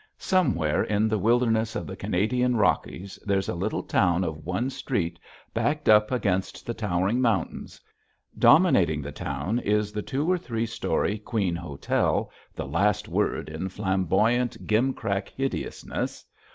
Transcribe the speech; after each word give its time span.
Somewhere 0.17 0.81
in 0.83 1.07
the 1.07 1.19
wilderness 1.19 1.75
of 1.75 1.85
the 1.85 1.95
Canadian 1.95 2.55
Rockies 2.55 3.19
there's 3.23 3.47
a 3.47 3.53
little 3.53 3.83
town 3.83 4.23
of 4.23 4.43
one 4.47 4.71
street 4.71 5.19
backed 5.53 5.87
up 5.87 6.09
against 6.11 6.65
the 6.65 6.73
towering 6.73 7.21
mountains. 7.21 7.79
Dominating 8.35 9.03
the 9.03 9.11
town 9.11 9.59
is 9.59 9.91
the 9.91 10.01
two 10.01 10.25
or 10.27 10.39
three 10.39 10.65
story 10.65 11.19
"Queen 11.19 11.55
Hotel," 11.55 12.31
the 12.55 12.65
last 12.65 13.07
word 13.07 13.47
in 13.47 13.69
flamboyant, 13.69 14.65
gimcrack 14.65 15.29
hideousness. 15.37 16.25